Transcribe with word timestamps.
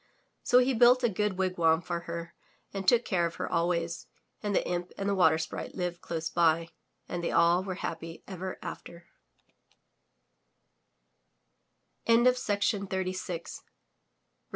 So 0.41 0.57
he 0.57 0.73
built 0.73 1.03
a 1.03 1.09
good 1.09 1.37
wigwam 1.37 1.79
for 1.79 1.99
her 2.09 2.33
and 2.73 2.87
took 2.87 3.05
care 3.05 3.27
of 3.27 3.35
her 3.35 3.47
always, 3.47 4.07
and 4.41 4.55
the 4.55 4.67
imp 4.67 4.91
and 4.97 5.07
the 5.07 5.13
Water 5.13 5.37
Sprite 5.37 5.75
lived 5.75 6.01
close 6.01 6.27
by, 6.27 6.69
and 7.07 7.23
they 7.23 7.29
all 7.31 7.63
were 7.63 7.75
happy 7.85 8.23
ever 8.27 8.57
after. 8.63 9.05